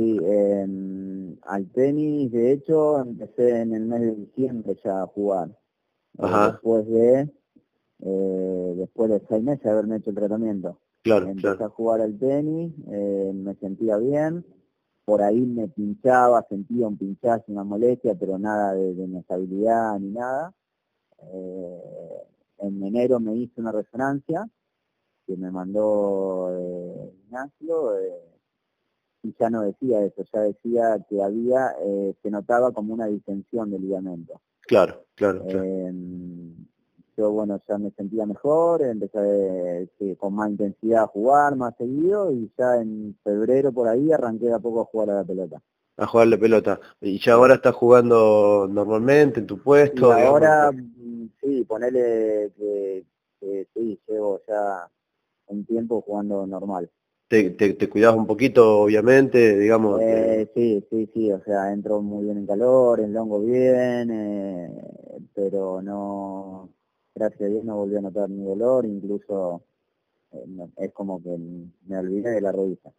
[0.00, 5.48] Sí, al tenis, de hecho, empecé en el mes de diciembre ya a jugar.
[5.50, 6.52] Eh, Ajá.
[6.52, 7.30] después de
[8.02, 10.80] eh, después de seis meses de haberme hecho el tratamiento.
[11.02, 11.64] Claro, Empecé claro.
[11.64, 14.44] a jugar al tenis, eh, me sentía bien,
[15.04, 20.10] por ahí me pinchaba, sentía un pinchazo, una molestia, pero nada de, de inestabilidad ni
[20.10, 20.54] nada.
[22.58, 24.48] En enero me hice una resonancia
[25.26, 26.50] que me mandó
[27.24, 27.92] Ignacio
[29.22, 33.70] y ya no decía eso, ya decía que había, eh, se notaba como una distensión
[33.70, 34.40] del ligamento.
[34.62, 35.64] Claro, claro, claro.
[35.64, 35.92] Eh,
[37.16, 42.32] yo, bueno, ya me sentía mejor, empecé eh, con más intensidad a jugar, más seguido,
[42.32, 45.60] y ya en febrero por ahí arranqué de a poco a jugar a la pelota.
[45.98, 46.80] A jugarle pelota.
[47.00, 50.12] Y ya ahora estás jugando normalmente en tu puesto.
[50.12, 53.04] ahora, mm, sí, ponele que,
[53.38, 54.88] que sí, llevo ya
[55.48, 56.88] un tiempo jugando normal.
[57.30, 60.06] Te, te, te cuidas un poquito, obviamente, digamos.
[60.06, 64.68] te- Eh, sí, sí, sí, o sea, entro muy bien en calor, enlongo bien, eh,
[65.34, 66.70] pero no,
[67.14, 69.62] gracias a Dios no volví a notar ni dolor, incluso
[70.32, 71.36] eh, no- es como que
[71.86, 72.92] me olvidé de la rodilla.